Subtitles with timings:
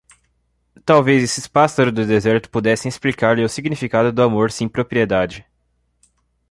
[0.83, 5.45] Talvez esses pássaros do deserto pudessem explicar-lhe o significado do amor sem propriedade.